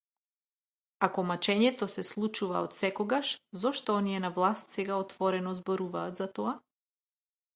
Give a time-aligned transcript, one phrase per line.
[1.07, 3.33] Ако мачењето се случува отсекогаш,
[3.65, 6.57] зошто оние на власт сега отворено зборуваат за тоа?